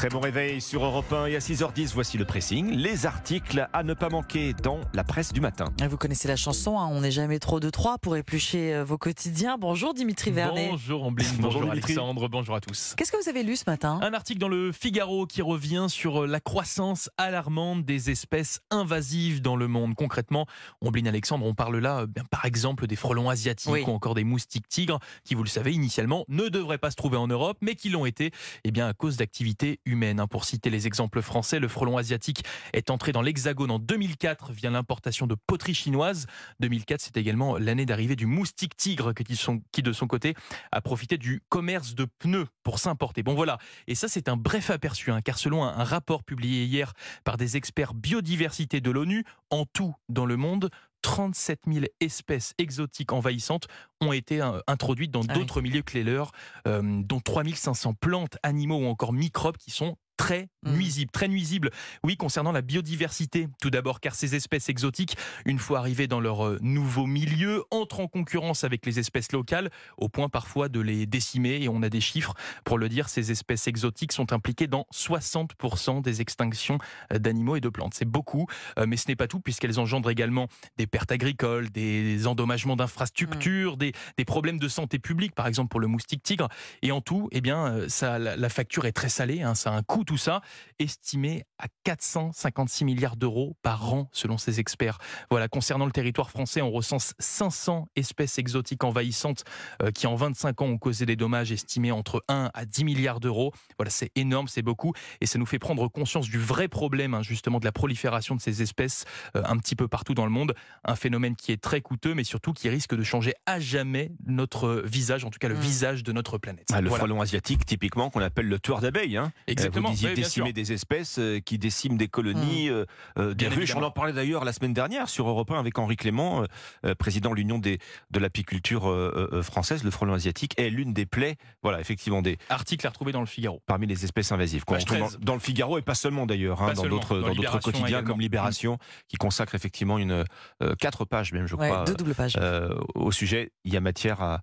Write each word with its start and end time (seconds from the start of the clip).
Très 0.00 0.08
bon 0.08 0.20
réveil 0.20 0.62
sur 0.62 0.82
Europe 0.82 1.12
1 1.12 1.26
et 1.26 1.36
à 1.36 1.40
6h10, 1.40 1.92
voici 1.92 2.16
le 2.16 2.24
pressing, 2.24 2.70
les 2.70 3.04
articles 3.04 3.68
à 3.70 3.82
ne 3.82 3.92
pas 3.92 4.08
manquer 4.08 4.54
dans 4.54 4.80
la 4.94 5.04
presse 5.04 5.30
du 5.30 5.42
matin. 5.42 5.66
Vous 5.90 5.98
connaissez 5.98 6.26
la 6.26 6.36
chanson, 6.36 6.78
hein, 6.78 6.88
on 6.90 7.02
n'est 7.02 7.10
jamais 7.10 7.38
trop 7.38 7.60
de 7.60 7.68
trois 7.68 7.98
pour 7.98 8.16
éplucher 8.16 8.76
euh, 8.76 8.82
vos 8.82 8.96
quotidiens. 8.96 9.58
Bonjour 9.58 9.92
Dimitri 9.92 10.30
Vernet. 10.30 10.70
Bonjour 10.70 11.04
Ambline, 11.04 11.28
bonjour, 11.38 11.60
bonjour 11.60 11.72
Alexandre, 11.72 12.28
bonjour 12.30 12.54
à 12.54 12.62
tous. 12.62 12.94
Qu'est-ce 12.96 13.12
que 13.12 13.22
vous 13.22 13.28
avez 13.28 13.42
lu 13.42 13.56
ce 13.56 13.64
matin? 13.66 14.00
Un 14.00 14.14
article 14.14 14.40
dans 14.40 14.48
le 14.48 14.72
Figaro 14.72 15.26
qui 15.26 15.42
revient 15.42 15.84
sur 15.90 16.26
la 16.26 16.40
croissance 16.40 17.10
alarmante 17.18 17.84
des 17.84 18.08
espèces 18.08 18.60
invasives 18.70 19.42
dans 19.42 19.56
le 19.56 19.68
monde. 19.68 19.94
Concrètement, 19.96 20.46
Ambline 20.80 21.08
Alexandre, 21.08 21.44
on 21.44 21.52
parle 21.52 21.76
là 21.76 22.06
bien, 22.06 22.24
par 22.30 22.46
exemple 22.46 22.86
des 22.86 22.96
frelons 22.96 23.28
asiatiques 23.28 23.70
Oui. 23.70 23.84
ou 23.86 23.90
encore 23.90 24.14
des 24.14 24.24
moustiques 24.24 24.66
tigres 24.66 24.98
qui, 25.24 25.34
vous 25.34 25.42
le 25.42 25.50
savez, 25.50 25.74
initialement 25.74 26.24
ne 26.28 26.48
devraient 26.48 26.78
pas 26.78 26.90
se 26.90 26.96
trouver 26.96 27.18
en 27.18 27.26
Europe 27.26 27.58
mais 27.60 27.74
qui 27.74 27.90
l'ont 27.90 28.06
été 28.06 28.30
eh 28.64 28.70
bien, 28.70 28.88
à 28.88 28.94
cause 28.94 29.18
d'activités 29.18 29.78
humaines. 29.84 29.89
Hein. 29.92 30.26
Pour 30.26 30.44
citer 30.44 30.70
les 30.70 30.86
exemples 30.86 31.22
français, 31.22 31.58
le 31.58 31.68
frelon 31.68 31.96
asiatique 31.96 32.44
est 32.72 32.90
entré 32.90 33.12
dans 33.12 33.22
l'Hexagone 33.22 33.70
en 33.70 33.78
2004 33.78 34.52
via 34.52 34.70
l'importation 34.70 35.26
de 35.26 35.34
poteries 35.46 35.74
chinoises. 35.74 36.26
2004, 36.60 37.00
c'est 37.00 37.16
également 37.16 37.56
l'année 37.56 37.86
d'arrivée 37.86 38.16
du 38.16 38.26
moustique 38.26 38.76
tigre 38.76 39.12
qui, 39.12 39.82
de 39.82 39.92
son 39.92 40.06
côté, 40.06 40.34
a 40.72 40.80
profité 40.80 41.18
du 41.18 41.42
commerce 41.48 41.94
de 41.94 42.06
pneus 42.18 42.46
pour 42.62 42.78
s'importer. 42.78 43.22
Bon 43.22 43.34
voilà, 43.34 43.58
et 43.86 43.94
ça 43.94 44.08
c'est 44.08 44.28
un 44.28 44.36
bref 44.36 44.70
aperçu, 44.70 45.10
hein, 45.10 45.20
car 45.22 45.38
selon 45.38 45.64
un 45.64 45.84
rapport 45.84 46.22
publié 46.24 46.64
hier 46.64 46.92
par 47.24 47.36
des 47.36 47.56
experts 47.56 47.94
biodiversité 47.94 48.80
de 48.80 48.90
l'ONU, 48.90 49.24
en 49.50 49.64
tout 49.64 49.94
dans 50.08 50.26
le 50.26 50.36
monde, 50.36 50.70
37 51.02 51.60
000 51.66 51.86
espèces 52.00 52.54
exotiques 52.58 53.12
envahissantes 53.12 53.66
ont 54.00 54.12
été 54.12 54.40
euh, 54.40 54.60
introduites 54.66 55.10
dans 55.10 55.22
Ah 55.22 55.32
oui. 55.34 55.40
d'autres 55.40 55.60
milieux 55.60 55.82
que 55.82 55.94
les 55.94 56.04
leurs, 56.04 56.32
euh, 56.66 56.80
dont 57.02 57.20
3500 57.20 57.94
plantes, 57.94 58.36
animaux 58.42 58.78
ou 58.78 58.86
encore 58.86 59.12
microbes 59.12 59.56
qui 59.56 59.70
sont 59.70 59.96
très 60.20 60.48
Mm. 60.62 60.72
nuisibles, 60.72 61.10
très 61.10 61.28
nuisibles. 61.28 61.70
Oui, 62.04 62.18
concernant 62.18 62.52
la 62.52 62.60
biodiversité, 62.60 63.48
tout 63.62 63.70
d'abord, 63.70 63.98
car 63.98 64.14
ces 64.14 64.34
espèces 64.34 64.68
exotiques, 64.68 65.16
une 65.46 65.58
fois 65.58 65.78
arrivées 65.78 66.06
dans 66.06 66.20
leur 66.20 66.46
euh, 66.46 66.58
nouveau 66.60 67.06
milieu, 67.06 67.64
entrent 67.70 68.00
en 68.00 68.08
concurrence 68.08 68.62
avec 68.62 68.84
les 68.84 68.98
espèces 68.98 69.32
locales, 69.32 69.70
au 69.96 70.10
point 70.10 70.28
parfois 70.28 70.68
de 70.68 70.78
les 70.80 71.06
décimer. 71.06 71.62
Et 71.62 71.68
on 71.70 71.82
a 71.82 71.88
des 71.88 72.02
chiffres 72.02 72.34
pour 72.64 72.76
le 72.76 72.90
dire, 72.90 73.08
ces 73.08 73.30
espèces 73.30 73.68
exotiques 73.68 74.12
sont 74.12 74.34
impliquées 74.34 74.66
dans 74.66 74.84
60% 74.92 76.02
des 76.02 76.20
extinctions 76.20 76.76
euh, 77.12 77.18
d'animaux 77.18 77.56
et 77.56 77.62
de 77.62 77.70
plantes. 77.70 77.94
C'est 77.94 78.04
beaucoup, 78.04 78.46
euh, 78.78 78.84
mais 78.86 78.98
ce 78.98 79.08
n'est 79.08 79.16
pas 79.16 79.28
tout, 79.28 79.40
puisqu'elles 79.40 79.80
engendrent 79.80 80.10
également 80.10 80.48
des 80.76 80.86
pertes 80.86 81.10
agricoles, 81.10 81.70
des 81.70 82.26
endommagements 82.26 82.76
d'infrastructures, 82.76 83.78
des, 83.78 83.92
des 84.18 84.24
problèmes 84.26 84.58
de 84.58 84.68
santé 84.68 84.98
publique, 84.98 85.34
par 85.34 85.46
exemple 85.46 85.70
pour 85.70 85.80
le 85.80 85.86
moustique 85.86 86.22
tigre. 86.22 86.48
Et 86.82 86.92
en 86.92 87.00
tout, 87.00 87.30
eh 87.32 87.40
bien, 87.40 87.88
ça, 87.88 88.18
la, 88.18 88.36
la 88.36 88.48
facture 88.50 88.84
est 88.84 88.92
très 88.92 89.08
salée, 89.08 89.40
hein, 89.40 89.54
ça 89.54 89.72
a 89.72 89.76
un 89.76 89.82
coût 89.82 90.04
tout 90.10 90.16
ça, 90.16 90.40
estimé 90.80 91.44
à 91.58 91.66
456 91.84 92.84
milliards 92.84 93.14
d'euros 93.16 93.56
par 93.62 93.94
an, 93.94 94.08
selon 94.10 94.38
ces 94.38 94.58
experts. 94.58 94.98
Voilà, 95.30 95.46
concernant 95.46 95.86
le 95.86 95.92
territoire 95.92 96.30
français, 96.30 96.60
on 96.62 96.72
recense 96.72 97.14
500 97.20 97.86
espèces 97.94 98.36
exotiques 98.38 98.82
envahissantes 98.82 99.44
euh, 99.82 99.92
qui, 99.92 100.08
en 100.08 100.16
25 100.16 100.62
ans, 100.62 100.66
ont 100.66 100.78
causé 100.78 101.06
des 101.06 101.14
dommages 101.14 101.52
estimés 101.52 101.92
entre 101.92 102.24
1 102.26 102.50
à 102.52 102.64
10 102.64 102.82
milliards 102.82 103.20
d'euros. 103.20 103.52
Voilà, 103.78 103.90
c'est 103.90 104.10
énorme, 104.16 104.48
c'est 104.48 104.62
beaucoup, 104.62 104.92
et 105.20 105.26
ça 105.26 105.38
nous 105.38 105.46
fait 105.46 105.60
prendre 105.60 105.86
conscience 105.86 106.28
du 106.28 106.40
vrai 106.40 106.66
problème, 106.66 107.14
hein, 107.14 107.22
justement, 107.22 107.60
de 107.60 107.64
la 107.64 107.70
prolifération 107.72 108.34
de 108.34 108.40
ces 108.40 108.62
espèces 108.62 109.04
euh, 109.36 109.42
un 109.44 109.56
petit 109.58 109.76
peu 109.76 109.86
partout 109.86 110.14
dans 110.14 110.24
le 110.24 110.32
monde. 110.32 110.56
Un 110.84 110.96
phénomène 110.96 111.36
qui 111.36 111.52
est 111.52 111.62
très 111.62 111.82
coûteux, 111.82 112.14
mais 112.14 112.24
surtout 112.24 112.52
qui 112.52 112.68
risque 112.68 112.96
de 112.96 113.04
changer 113.04 113.34
à 113.46 113.60
jamais 113.60 114.10
notre 114.26 114.82
visage, 114.84 115.24
en 115.24 115.30
tout 115.30 115.38
cas 115.38 115.46
le 115.48 115.54
Mm. 115.54 115.60
visage 115.60 116.02
de 116.02 116.10
notre 116.10 116.36
planète. 116.38 116.66
Ah, 116.72 116.80
le 116.80 116.88
Voilà. 116.88 117.04
frelon 117.04 117.20
asiatique, 117.20 117.64
typiquement, 117.64 118.10
qu'on 118.10 118.20
appelle 118.22 118.48
le 118.48 118.58
tueur 118.58 118.80
d'abeilles. 118.80 119.16
Hein. 119.16 119.30
Exactement. 119.46 119.90
Vous 120.08 120.14
disiez 120.14 120.42
oui, 120.42 120.48
sûr. 120.48 120.52
des 120.52 120.72
espèces 120.72 121.18
euh, 121.18 121.40
qui 121.40 121.58
déciment 121.58 121.96
des 121.96 122.08
colonies 122.08 122.68
euh, 122.68 122.84
euh, 123.18 123.34
des 123.34 123.46
Bien 123.48 123.56
ruches. 123.56 123.74
On 123.76 123.82
en 123.82 123.90
parlait 123.90 124.12
d'ailleurs 124.12 124.44
la 124.44 124.52
semaine 124.52 124.72
dernière 124.74 125.08
sur 125.08 125.28
Europe 125.28 125.50
1 125.50 125.58
avec 125.58 125.78
Henri 125.78 125.96
Clément, 125.96 126.44
euh, 126.84 126.94
président 126.94 127.30
de 127.30 127.36
l'Union 127.36 127.58
des, 127.58 127.78
de 128.10 128.18
l'apiculture 128.18 128.88
euh, 128.90 129.28
euh, 129.32 129.42
française. 129.42 129.84
Le 129.84 129.90
frelon 129.90 130.12
asiatique 130.14 130.54
est 130.58 130.70
l'une 130.70 130.92
des 130.92 131.06
plaies, 131.06 131.36
voilà, 131.62 131.80
effectivement, 131.80 132.22
des, 132.22 132.38
Article 132.48 132.86
à 132.86 132.90
retrouver 132.90 133.12
dans 133.12 133.20
le 133.20 133.26
Figaro. 133.26 133.62
parmi 133.66 133.86
les 133.86 134.04
espèces 134.04 134.32
invasives. 134.32 134.64
qu'on 134.64 134.74
Page 134.74 134.82
retrouve 134.84 134.98
13. 134.98 135.18
dans, 135.18 135.24
dans 135.24 135.34
le 135.34 135.40
Figaro 135.40 135.78
et 135.78 135.82
pas 135.82 135.94
seulement 135.94 136.26
d'ailleurs, 136.26 136.62
hein, 136.62 136.72
dans 136.74 136.86
d'autres 136.86 137.58
quotidiens 137.60 137.86
également. 137.86 138.08
comme 138.10 138.20
Libération, 138.20 138.78
qui 139.08 139.16
consacre 139.16 139.54
effectivement 139.54 139.98
une 139.98 140.24
euh, 140.62 140.74
quatre 140.78 141.04
pages 141.04 141.32
même, 141.32 141.46
je 141.46 141.54
Ouais, 141.56 141.68
crois, 141.68 141.84
Deux 141.84 141.94
doubles 141.94 142.14
pages. 142.14 142.36
euh, 142.40 142.74
au 142.94 143.12
sujet. 143.12 143.52
Il 143.64 143.72
y 143.72 143.76
a 143.76 143.80
matière 143.80 144.22
à, 144.22 144.40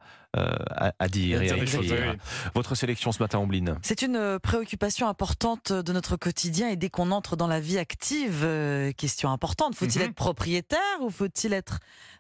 à, 0.76 0.94
à 1.00 1.08
dire 1.08 1.42
et 1.42 1.52
à 1.52 1.58
écrire. 1.58 2.16
Votre 2.56 2.76
sélection 2.76 3.12
ce 3.12 3.22
matin, 3.22 3.40
Ombline 3.40 3.78
C'est 3.82 4.02
une 4.02 4.16
euh, 4.16 4.40
préoccupation 4.40 5.08
importante 5.08 5.72
de 5.72 5.94
notre 5.94 6.16
quotidien 6.18 6.70
et 6.70 6.76
dès 6.76 6.90
qu'on 6.90 7.12
entre 7.12 7.36
dans 7.36 7.48
la 7.48 7.60
vie 7.60 7.78
active, 7.78 8.42
euh, 8.44 8.92
question 8.92 9.32
importante, 9.32 9.76
faut-il 9.76 10.00
Mhm. 10.02 10.08
être 10.10 10.16
propriétaire 10.16 10.80
ou 11.02 11.10
faut-il 11.10 11.54
être 11.54 11.80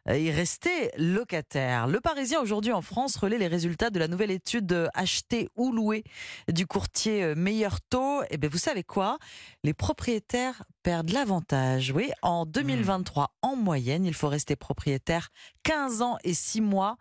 euh, 0.09 0.17
y 0.17 0.31
rester 0.31 0.91
locataire? 0.97 1.87
Le 1.87 1.99
Parisien 1.99 2.39
aujourd'hui 2.41 2.71
en 2.71 2.81
France 2.81 3.17
relaie 3.17 3.37
les 3.37 3.47
résultats 3.47 3.89
de 3.89 3.99
la 3.99 4.07
nouvelle 4.07 4.31
étude 4.31 4.71
euh, 4.71 4.87
acheter 4.93 5.49
ou 5.55 5.71
louer 5.71 6.03
du 6.51 6.65
courtier 6.65 7.23
euh, 7.23 7.35
Meilleur 7.35 7.81
Taux. 7.81 8.21
Et 8.31 8.37
bien 8.37 8.49
vous 8.49 8.57
savez 8.57 8.83
quoi? 8.83 9.17
Les 9.63 9.73
propriétaires 9.73 10.63
perdent 10.83 11.09
l'avantage. 11.11 11.91
Oui, 11.93 12.09
en 12.21 12.45
2023, 12.45 13.35
en 13.41 13.55
moyenne, 13.55 14.05
il 14.05 14.13
faut 14.13 14.29
rester 14.29 14.55
propriétaire 14.55 15.29
15 15.63 16.01
ans 16.01 16.17
et 16.23 16.33
6 16.33 16.61
mois 16.61 16.97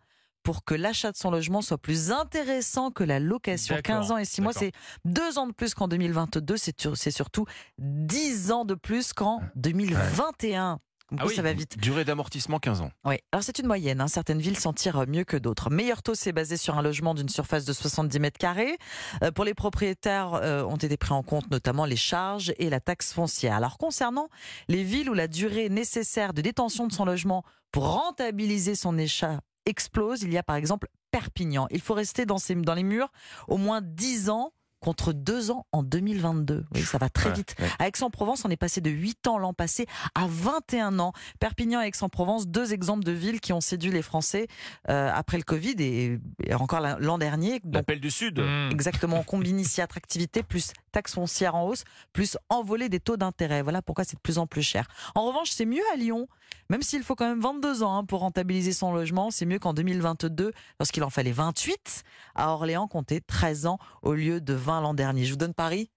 pour 0.47 0.65
que 0.65 0.75
l'achat 0.75 1.11
de 1.11 1.17
son 1.17 1.31
logement 1.33 1.61
soit 1.61 1.77
plus 1.77 2.13
intéressant 2.13 2.93
que 2.93 3.03
la 3.03 3.19
location. 3.19 3.75
D'accord, 3.75 3.97
15 4.03 4.11
ans 4.13 4.17
et 4.19 4.25
6 4.25 4.41
mois, 4.43 4.53
c'est 4.53 4.71
deux 5.05 5.39
ans 5.39 5.49
de 5.49 5.53
plus 5.53 5.75
qu'en 5.75 5.89
2022, 5.89 6.57
c'est 6.57 6.81
sur- 6.81 6.97
c'est 6.97 7.11
surtout 7.11 7.47
10 7.79 8.53
ans 8.53 8.65
de 8.65 8.75
plus 8.75 9.13
qu'en 9.13 9.41
2021. 9.57 10.79
Comme 11.09 11.19
Ah 11.21 11.23
quoi, 11.23 11.31
oui, 11.31 11.37
ça 11.37 11.43
va 11.43 11.53
vite. 11.53 11.79
Durée 11.79 12.05
d'amortissement 12.05 12.59
15 12.59 12.81
ans. 12.81 12.91
Oui, 13.05 13.17
alors 13.33 13.45
c'est 13.45 13.59
une 13.61 13.67
moyenne. 13.69 14.01
hein. 14.01 14.09
Certaines 14.09 14.41
villes 14.41 14.59
s'en 14.59 14.73
tirent 14.73 15.05
mieux 15.07 15.23
que 15.23 15.37
d'autres. 15.37 15.71
Meilleur 15.71 16.03
taux, 16.03 16.15
c'est 16.17 16.33
basé 16.33 16.57
sur 16.57 16.77
un 16.79 16.83
logement 16.83 17.15
d'une 17.15 17.29
surface 17.29 17.65
de 17.65 17.73
70 17.73 18.19
mètres 18.19 18.39
carrés. 18.39 18.77
Euh, 19.23 19.31
pour 19.31 19.45
les 19.45 19.55
propriétaires, 19.55 20.35
euh, 20.35 20.65
ont 20.65 20.77
été 20.77 20.97
pris 20.97 21.13
en 21.13 21.23
compte 21.23 21.49
notamment 21.51 21.85
les 21.85 21.95
charges 21.97 22.53
et 22.59 22.71
la 22.71 22.81
taxe 22.81 23.13
foncière. 23.13 23.55
Alors 23.55 23.79
concernant 23.79 24.29
les 24.69 24.83
villes 24.83 25.09
où 25.11 25.15
la 25.15 25.29
durée 25.29 25.69
nécessaire 25.69 26.33
de 26.35 26.41
détention 26.43 26.89
de 26.89 26.93
son 26.93 27.05
logement 27.05 27.45
pour 27.71 27.85
rentabiliser 27.89 28.75
son 28.75 28.99
achat 28.99 29.41
explose, 29.67 30.23
il 30.23 30.33
y 30.33 30.39
a 30.39 30.43
par 30.43 30.57
exemple 30.57 30.89
Perpignan. 31.11 31.67
Il 31.71 31.81
faut 31.81 31.95
rester 31.95 32.27
dans, 32.27 32.39
ces, 32.39 32.55
dans 32.55 32.75
les 32.75 32.83
murs 32.83 33.13
au 33.49 33.57
moins 33.57 33.81
10 33.83 34.31
ans 34.31 34.53
contre 34.87 35.13
2 35.13 35.51
ans 35.51 35.67
en 35.73 35.83
2022. 35.83 36.65
Oui, 36.75 36.83
ça 36.83 36.99
va 36.99 37.09
très 37.09 37.31
Ouais, 37.31 37.35
vite. 37.35 37.57
ouais. 37.59 37.69
À 37.81 37.89
Aix-en-Provence, 37.89 38.45
on 38.45 38.51
est 38.51 38.57
passé 38.57 38.81
de 38.81 38.89
8 38.91 39.27
ans 39.27 39.37
l'an 39.39 39.53
passé 39.53 39.87
à 40.15 40.27
21 40.29 41.01
ans. 41.01 41.13
Perpignan 41.41 41.83
et 41.83 41.87
Aix-en-Provence, 41.89 42.47
deux 42.47 42.73
exemples 42.73 43.03
de 43.03 43.11
villes 43.11 43.41
qui 43.41 43.53
ont 43.53 43.61
séduit 43.61 43.91
les 43.91 44.03
Français 44.03 44.47
euh, 44.89 45.11
après 45.13 45.39
le 45.39 45.43
Covid 45.43 45.75
et, 45.81 46.21
et 46.45 46.55
encore 46.55 46.79
la- 46.79 46.99
l'an 47.01 47.19
dernier. 47.19 47.61
L'appel 47.73 47.99
du 48.01 48.13
Sud. 48.13 48.39
Mmh. 48.39 48.69
Exactement, 48.71 49.19
on 49.19 49.25
combine 49.25 49.59
ici 49.59 49.81
attractivité 49.81 50.45
plus 50.45 50.73
taxe 50.93 51.15
foncière 51.15 51.55
en 51.57 51.65
hausse, 51.67 51.83
plus 52.13 52.39
envolée 52.49 52.89
des 52.89 53.01
taux 53.01 53.17
d'intérêt. 53.17 53.63
Voilà 53.63 53.83
pourquoi 53.83 54.05
c'est 54.05 54.15
de 54.17 54.21
plus 54.21 54.39
en 54.39 54.47
plus 54.47 54.63
cher. 54.63 54.87
En 55.17 55.27
revanche, 55.27 55.51
c'est 55.51 55.67
mieux 55.67 55.83
à 55.93 55.97
Lyon, 55.97 56.27
même 56.71 56.81
s'il 56.83 57.03
faut 57.03 57.15
quand 57.17 57.29
même 57.29 57.41
22 57.41 57.83
ans 57.83 57.99
hein, 57.99 58.05
pour 58.05 58.21
rentabiliser 58.21 58.73
son 58.73 58.93
logement. 58.93 59.31
C'est 59.31 59.45
mieux 59.47 59.59
qu'en 59.59 59.75
2022, 59.75 60.53
lorsqu'il 60.81 61.03
en 61.05 61.11
fallait 61.11 61.33
28. 61.33 62.03
À 62.35 62.51
Orléans, 62.53 62.87
compter 62.87 63.21
13 63.21 63.67
ans 63.67 63.79
au 64.03 64.15
lieu 64.15 64.41
de 64.41 64.55
20 64.55 64.76
l'an 64.81 64.95
dernier. 64.95 65.25
Je 65.25 65.31
vous 65.33 65.37
donne 65.37 65.55
Paris 65.55 65.91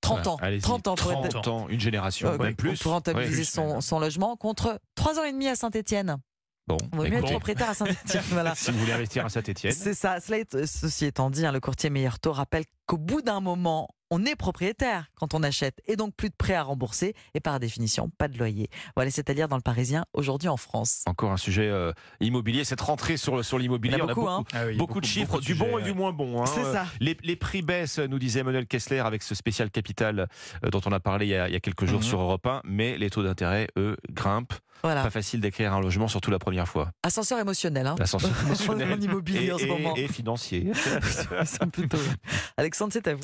30 0.00 0.26
ans. 0.26 0.36
Allez-y. 0.42 0.60
30 0.60 0.88
ans 0.88 0.94
pour 0.96 1.12
être 1.12 1.28
30 1.28 1.48
ans, 1.48 1.68
une 1.68 1.80
génération, 1.80 2.28
euh, 2.28 2.38
même 2.38 2.54
plus. 2.54 2.78
pour 2.78 2.92
rentabiliser 2.92 3.38
Ouais, 3.38 3.44
son, 3.44 3.80
son 3.80 3.98
logement 3.98 4.36
contre 4.36 4.78
3 4.96 5.18
ans 5.18 5.24
et 5.24 5.32
demi 5.32 5.48
à 5.48 5.56
Saint-Etienne. 5.56 6.16
Bon, 6.66 6.76
On 6.92 6.96
vaut 6.98 7.02
mieux 7.04 7.14
être 7.14 7.24
propriétaire 7.30 7.70
à 7.70 7.74
Saint-Etienne. 7.74 8.22
voilà. 8.30 8.54
si 8.56 8.70
vous 8.70 8.78
voulez 8.78 8.92
investir 8.92 9.24
à 9.24 9.28
Saint-Etienne. 9.28 9.72
C'est 9.72 9.94
ça. 9.94 10.20
Cela 10.20 10.38
est- 10.38 10.66
ceci 10.66 11.06
étant 11.06 11.30
dit, 11.30 11.44
hein, 11.46 11.52
le 11.52 11.60
courtier 11.60 11.90
Meilleur 11.90 12.18
Taux 12.18 12.32
rappelle 12.32 12.64
qu'au 12.86 12.98
bout 12.98 13.22
d'un 13.22 13.40
moment, 13.40 13.88
on 14.14 14.24
est 14.24 14.36
propriétaire 14.36 15.06
quand 15.16 15.34
on 15.34 15.42
achète 15.42 15.80
et 15.88 15.96
donc 15.96 16.14
plus 16.14 16.28
de 16.30 16.34
prêts 16.36 16.54
à 16.54 16.62
rembourser 16.62 17.14
et 17.34 17.40
par 17.40 17.58
définition 17.58 18.08
pas 18.16 18.28
de 18.28 18.38
loyer. 18.38 18.68
Voilà, 18.94 19.10
c'est-à-dire 19.10 19.48
dans 19.48 19.56
le 19.56 19.62
Parisien 19.62 20.04
aujourd'hui 20.12 20.48
en 20.48 20.56
France. 20.56 21.02
Encore 21.06 21.32
un 21.32 21.36
sujet 21.36 21.68
euh, 21.68 21.92
immobilier, 22.20 22.62
cette 22.64 22.80
rentrée 22.80 23.16
sur, 23.16 23.44
sur 23.44 23.58
l'immobilier. 23.58 23.96
On 24.00 24.04
a 24.08 24.14
beaucoup, 24.14 24.28
hein. 24.28 24.44
Ah 24.52 24.66
oui, 24.66 24.76
beaucoup 24.76 25.00
de 25.00 25.06
chiffres, 25.06 25.40
du 25.40 25.54
bon 25.56 25.78
et 25.78 25.82
du 25.82 25.92
moins 25.94 26.12
bon. 26.12 26.42
hein. 26.42 26.46
C'est 26.46 26.62
ça. 26.62 26.86
Les, 27.00 27.16
les 27.24 27.34
prix 27.36 27.62
baissent, 27.62 27.98
nous 27.98 28.18
disait 28.20 28.40
Emmanuel 28.40 28.66
Kessler 28.66 29.00
avec 29.00 29.22
ce 29.24 29.34
spécial 29.34 29.70
capital 29.70 30.28
euh, 30.64 30.70
dont 30.70 30.80
on 30.86 30.92
a 30.92 31.00
parlé 31.00 31.26
il 31.26 31.30
y 31.30 31.34
a, 31.36 31.48
il 31.48 31.52
y 31.52 31.56
a 31.56 31.60
quelques 31.60 31.86
jours 31.86 32.00
Mhm. 32.00 32.06
sur 32.06 32.20
Europe 32.20 32.46
1, 32.46 32.60
mais 32.64 32.96
les 32.98 33.10
taux 33.10 33.22
d'intérêt, 33.24 33.66
eux, 33.76 33.96
grimpent. 34.10 34.54
Voilà. 34.82 35.02
Pas 35.02 35.10
facile 35.10 35.40
d'écrire 35.40 35.72
un 35.72 35.80
logement, 35.80 36.08
surtout 36.08 36.30
la 36.30 36.38
première 36.38 36.68
fois. 36.68 36.90
Ascenseur 37.02 37.38
émotionnel. 37.38 37.86
Hein. 37.86 37.96
Ascenseur 38.00 38.30
émotionnel. 38.44 38.92
en 38.92 39.00
immobilier 39.00 39.46
et, 39.46 39.52
en 39.52 39.58
ce 39.58 39.64
et- 39.64 39.68
moment. 39.68 39.94
et 39.96 40.08
financier. 40.08 40.70
Plutôt- 41.72 41.96
Alexandre, 42.56 42.92
c'est 42.92 43.06
à 43.08 43.14
vous. 43.14 43.20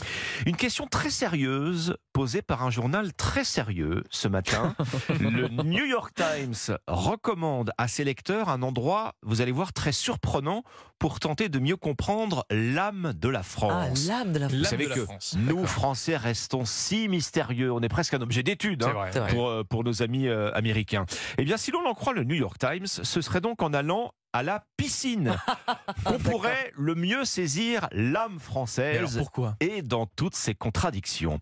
Une 0.47 0.57
question 0.57 0.87
très 0.87 1.11
sérieuse 1.11 1.97
posée 2.13 2.43
par 2.43 2.63
un 2.63 2.71
journal 2.71 3.13
très 3.15 3.45
sérieux 3.45 4.05
ce 4.11 4.29
matin. 4.29 4.75
Le 5.21 5.49
New 5.63 5.85
York 5.85 6.13
Times 6.15 6.77
recommande 6.87 7.71
à 7.79 7.89
ses 7.89 8.05
lecteurs 8.05 8.49
un 8.49 8.63
endroit, 8.63 9.15
vous 9.23 9.41
allez 9.41 9.53
voir, 9.53 9.73
très 9.73 9.93
surprenant 9.93 10.63
pour 10.99 11.19
tenter 11.21 11.49
de 11.49 11.59
mieux 11.59 11.77
comprendre 11.77 12.45
l'âme 12.51 13.13
de 13.17 13.29
la 13.29 13.41
Ah, 13.41 13.43
France. 13.43 14.07
l'âme 14.07 14.33
de 14.33 14.39
la 14.39 14.49
vous 14.49 14.55
L'âme 14.57 14.65
savez 14.65 14.87
que 14.87 15.05
France. 15.05 15.35
nous. 15.39 15.67
Français, 15.67 16.17
restons 16.17 16.65
si 16.67 17.09
mystérieux. 17.09 17.73
On 17.73 17.81
est 17.81 17.89
presque 17.89 18.13
un 18.15 18.21
objet 18.21 18.43
d'étude. 18.43 18.83
Hein, 18.83 19.25
pour, 19.31 19.49
euh, 19.49 19.65
pour 19.65 19.83
nos 19.85 20.03
amis 20.03 20.29
euh, 20.29 20.51
américains. 20.55 21.07
Eh 21.41 21.45
bien, 21.45 21.57
si 21.57 21.71
l'on 21.71 21.87
en 21.87 21.95
croit 21.95 22.13
le 22.13 22.23
New 22.23 22.35
York 22.35 22.59
Times, 22.59 22.87
ce 22.87 23.23
serait 23.23 23.41
donc 23.41 23.63
en 23.63 23.73
allant 23.73 24.13
à 24.35 24.43
la 24.43 24.67
piscine. 24.77 25.39
Qu'on 26.05 26.19
pourrait 26.19 26.71
le 26.77 26.95
mieux 26.95 27.25
saisir 27.25 27.89
l'âme 27.93 28.39
française 28.39 29.19
et 29.61 29.81
dans 29.81 30.05
toutes 30.05 30.35
ses 30.35 30.55
contradictions. 30.55 31.41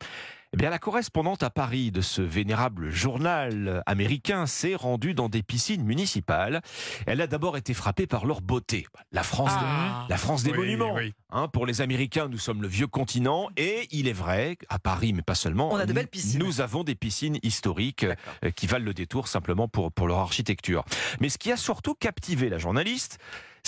Eh 0.54 0.56
bien, 0.56 0.70
la 0.70 0.78
correspondante 0.78 1.42
à 1.42 1.50
Paris 1.50 1.90
de 1.90 2.00
ce 2.00 2.22
vénérable 2.22 2.88
journal 2.88 3.82
américain 3.84 4.46
s'est 4.46 4.74
rendue 4.74 5.12
dans 5.12 5.28
des 5.28 5.42
piscines 5.42 5.84
municipales. 5.84 6.62
Elle 7.06 7.20
a 7.20 7.26
d'abord 7.26 7.58
été 7.58 7.74
frappée 7.74 8.06
par 8.06 8.24
leur 8.24 8.40
beauté. 8.40 8.86
La 9.12 9.22
France, 9.22 9.50
Ah. 9.54 10.06
la 10.08 10.16
France 10.16 10.44
des 10.44 10.52
Oui, 10.52 10.56
monuments. 10.58 10.94
oui. 10.94 11.12
Hein, 11.30 11.48
pour 11.48 11.66
les 11.66 11.82
Américains, 11.82 12.28
nous 12.28 12.38
sommes 12.38 12.62
le 12.62 12.68
vieux 12.68 12.86
continent 12.86 13.50
et 13.58 13.88
il 13.90 14.08
est 14.08 14.14
vrai, 14.14 14.56
à 14.70 14.78
Paris, 14.78 15.12
mais 15.12 15.20
pas 15.20 15.34
seulement, 15.34 15.70
On 15.70 15.76
a 15.76 15.82
de 15.84 15.88
nous- 15.88 15.94
belles 15.94 16.08
piscines. 16.08 16.38
Nous 16.42 16.62
avons 16.62 16.82
des 16.82 16.94
piscines 16.94 17.38
historiques 17.42 18.06
euh, 18.42 18.50
qui 18.50 18.66
valent 18.66 18.86
le 18.86 18.94
détour 18.94 19.28
simplement 19.28 19.68
pour, 19.68 19.92
pour 19.92 20.06
leur 20.06 20.18
architecture. 20.20 20.82
Mais 21.20 21.28
ce 21.28 21.36
qui 21.36 21.52
a 21.52 21.58
surtout 21.58 21.94
captivé 21.94 22.48
la 22.48 22.56
journaliste, 22.56 23.18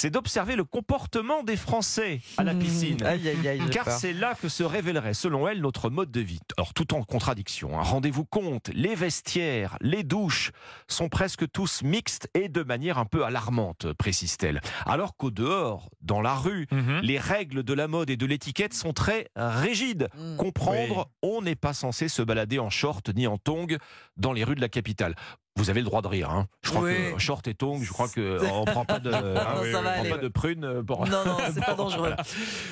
c'est 0.01 0.09
d'observer 0.11 0.57
le 0.57 0.65
comportement 0.65 1.43
des 1.43 1.59
Français 1.59 2.21
à 2.39 2.43
la 2.45 2.55
Mmh. 2.55 2.59
piscine. 2.59 3.03
Aïe, 3.05 3.29
aïe, 3.29 3.47
aïe. 3.49 3.61
Car 3.71 3.91
c'est 3.91 4.15
là 4.15 4.35
que 4.41 4.49
se 4.49 4.63
révélerait, 4.63 5.13
selon 5.13 5.47
elle, 5.47 5.61
notre 5.61 5.91
mode 5.91 6.11
de 6.11 6.21
vie. 6.21 6.41
Alors, 6.57 6.73
tout 6.73 6.95
en 6.95 7.03
contradiction. 7.03 7.79
hein. 7.79 7.83
Rendez-vous 7.83 8.25
compte, 8.25 8.71
les 8.73 8.95
vestiaires, 8.95 9.77
les 9.83 10.03
douches 10.03 10.53
sont 10.89 11.11
presque 11.11 11.51
tous 11.53 11.83
mixtes 11.83 12.29
et 12.33 12.49
de 12.49 12.63
manière 12.63 12.97
un 12.97 13.05
peu 13.05 13.25
alarmante, 13.27 13.93
précise-t-elle. 13.93 14.63
Alors 14.87 15.17
qu'au 15.19 15.31
dehors, 15.31 15.91
dans 16.01 16.23
la 16.23 16.35
rue, 16.35 16.67
Mhm. 16.73 17.01
les 17.03 17.19
règles 17.19 17.63
de 17.63 17.75
la 17.75 17.87
mode 17.87 18.09
et 18.09 18.17
de 18.17 18.25
l'étiquette 18.25 18.73
sont 18.73 18.95
très 18.95 19.29
rigides. 19.37 20.09
Mm. 20.17 20.37
Comprendre, 20.37 21.11
on 21.23 21.43
n'est 21.43 21.57
pas 21.57 21.75
censé 21.75 22.09
se 22.09 22.23
balader 22.23 22.59
en 22.59 22.71
short 22.71 23.11
ni 23.15 23.27
en 23.27 23.37
tongs 23.37 23.77
dans 24.17 24.33
les 24.33 24.45
rues 24.45 24.55
de 24.55 24.61
la 24.63 24.69
capitale. 24.71 25.15
Vous 25.61 25.71
avez 25.71 25.81
le 25.81 25.85
droit 25.87 26.01
de 26.03 26.09
rire. 26.09 26.31
Hein. 26.31 26.47
Je 26.63 26.71
crois 26.71 26.83
Oui. 26.83 26.95
que 27.15 27.19
short 27.19 27.47
et 27.49 27.55
tongs, 27.55 27.81
je 27.83 27.93
crois 27.93 28.09
qu'on 28.09 28.65
prend 28.67 28.85
pas 28.85 28.99
de, 28.99 29.11
Non, 29.13 29.19
ça 29.21 29.23
va 29.23 29.79
on 29.79 29.83
prend 29.83 29.91
aller. 30.01 30.11
pas 30.11 30.17
de 30.19 30.29
prunes 30.29 30.83
pour, 30.85 31.07
Non, 31.07 31.25
non, 31.25 31.37
c'est 31.55 31.65
pas 31.65 31.75
dangereux. 31.75 32.15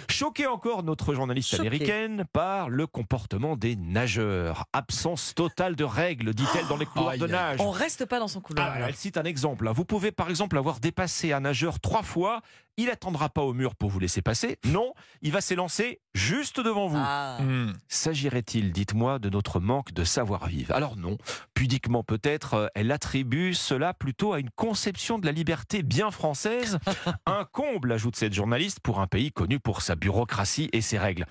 Choqué 0.08 0.46
encore 0.46 0.82
notre 0.82 1.14
journaliste 1.14 1.50
Choqué. 1.50 1.60
américaine 1.66 2.24
par 2.32 2.70
le 2.70 2.86
comportement 2.86 3.56
des 3.56 3.76
nageurs. 3.76 4.64
Absence 4.72 5.34
totale 5.34 5.76
de 5.76 5.84
règles, 5.84 6.32
dit-elle 6.34 6.66
dans 6.66 6.76
les 6.76 6.86
couloirs 6.86 7.18
de 7.18 7.26
nage. 7.26 7.60
On 7.60 7.70
reste 7.70 8.06
pas 8.06 8.18
dans 8.18 8.28
son 8.28 8.40
couloir. 8.40 8.72
Ah, 8.74 8.88
elle 8.88 8.94
cite 8.96 9.16
un 9.18 9.24
exemple. 9.24 9.68
Vous 9.68 9.84
pouvez 9.84 10.10
par 10.12 10.30
exemple 10.30 10.56
avoir 10.56 10.80
dépassé 10.80 11.32
un 11.32 11.40
nageur 11.40 11.80
trois 11.80 12.02
fois. 12.02 12.40
Il 12.80 12.88
attendra 12.90 13.28
pas 13.28 13.42
au 13.42 13.52
mur 13.52 13.74
pour 13.74 13.90
vous 13.90 13.98
laisser 13.98 14.22
passer. 14.22 14.56
Non, 14.64 14.94
il 15.20 15.32
va 15.32 15.40
s'élancer 15.40 16.00
juste 16.14 16.60
devant 16.60 16.86
vous. 16.86 16.96
Ah. 16.98 17.38
Mhm. 17.40 17.74
S'agirait-il, 17.88 18.72
dites-moi, 18.72 19.18
de 19.18 19.28
notre 19.28 19.58
manque 19.60 19.92
de 19.92 20.04
savoir-vivre? 20.04 20.72
Alors 20.74 20.96
non, 20.96 21.18
pudiquement 21.54 22.04
peut-être, 22.04 22.54
euh, 22.54 22.66
elle 22.76 22.92
attribue 22.92 23.52
cela 23.52 23.92
plutôt 23.94 24.32
à 24.32 24.38
une 24.40 24.50
conception 24.50 25.18
de 25.18 25.26
la 25.26 25.32
liberté 25.32 25.82
bien 25.82 26.10
française. 26.10 26.78
un 27.26 27.44
comble, 27.44 27.90
ajoute 27.92 28.16
cette 28.16 28.32
journaliste, 28.32 28.78
pour 28.80 29.00
un 29.00 29.06
pays 29.08 29.32
connu 29.32 29.58
pour 29.60 29.82
sa 29.82 29.96
bureaucratie 29.96 30.70
et 30.72 30.80
ses 30.80 30.98
règles. 30.98 31.26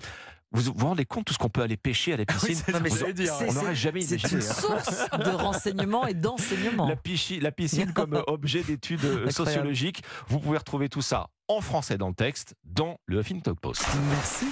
Vous 0.52 0.72
vous 0.74 0.86
rendez 0.86 1.04
compte 1.04 1.26
tout 1.26 1.34
ce 1.34 1.38
qu'on 1.38 1.50
peut 1.50 1.60
aller 1.62 1.76
pêcher 1.76 2.14
à 2.14 2.16
la 2.16 2.24
piscine? 2.24 2.54
c'est 2.54 2.72
Non, 2.72 2.80
c'est- 2.88 3.12
dire. 3.12 3.34
c'est- 3.34 3.50
On 3.50 3.52
n'aurait 3.52 3.66
c'est- 3.68 3.74
jamais 3.74 4.00
C'est 4.00 4.16
imaginé. 4.16 4.42
une 4.42 4.48
hein. 4.48 4.52
source 4.54 5.10
de 5.10 5.30
renseignements 5.30 6.06
et 6.06 6.14
d'enseignements. 6.14 6.88
La, 6.88 6.94
la 7.40 7.52
piscine 7.52 7.92
comme 7.92 8.22
objet 8.26 8.62
d'étude 8.62 9.00
euh, 9.04 9.08
Incroyable. 9.26 9.32
sociologique. 9.32 10.02
Vous 10.28 10.38
pouvez 10.40 10.56
retrouver 10.58 10.88
tout 10.88 11.02
ça 11.02 11.28
en 11.48 11.60
français 11.60 11.96
dans 11.96 12.08
le 12.08 12.14
texte, 12.14 12.54
dans 12.64 12.98
le 13.06 13.20
Huffington 13.20 13.54
Post. 13.54 13.84
Merci. 14.10 14.46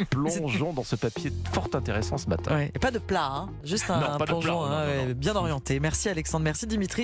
Plongeons 0.10 0.72
dans 0.72 0.84
ce 0.84 0.96
papier 0.96 1.30
fort 1.52 1.68
intéressant 1.74 2.16
ce 2.16 2.28
matin. 2.28 2.56
Ouais. 2.56 2.72
Et 2.74 2.78
pas 2.78 2.90
de 2.90 2.98
plat, 2.98 3.26
hein. 3.26 3.50
juste 3.62 3.90
un, 3.90 4.00
Non, 4.00 4.18
plongeon 4.24 4.40
plat, 4.40 4.52
non, 4.52 4.64
hein, 4.64 5.06
non, 5.08 5.14
bien 5.14 5.36
orienté. 5.36 5.78
Merci 5.78 6.08
Alexandre, 6.08 6.44
merci 6.44 6.66
Dimitri. 6.66 6.98